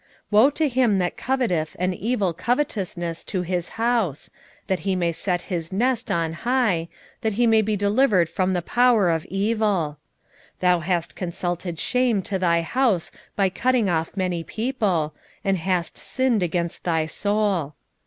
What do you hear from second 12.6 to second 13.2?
house